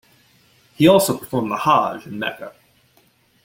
[0.77, 2.55] He also performed the Hajj in Mecca.